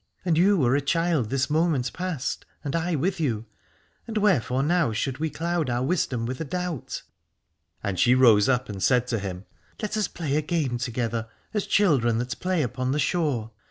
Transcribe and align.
And 0.25 0.35
you 0.35 0.57
were 0.57 0.75
a 0.75 0.81
child 0.81 1.29
this 1.29 1.47
moment 1.47 1.93
past, 1.93 2.43
and 2.63 2.75
I 2.75 2.95
with 2.95 3.19
you: 3.19 3.45
and 4.07 4.17
wherefore 4.17 4.63
now 4.63 4.93
should 4.93 5.19
we 5.19 5.29
cloud 5.29 5.69
our 5.69 5.83
wisdom 5.83 6.25
with 6.25 6.41
a 6.41 6.43
doubt? 6.43 7.03
And 7.83 7.99
she 7.99 8.15
320 8.15 8.15
^ 8.15 8.15
Aladore 8.33 8.35
rose 8.35 8.49
up 8.49 8.67
and 8.67 8.81
said 8.81 9.05
to 9.09 9.19
him: 9.19 9.45
Let 9.79 9.95
us 9.95 10.07
play 10.07 10.35
a 10.37 10.41
game 10.41 10.79
together, 10.79 11.29
as 11.53 11.67
children 11.67 12.17
that 12.17 12.39
play 12.39 12.63
upon 12.63 12.93
the 12.93 12.97
shore. 12.97 13.51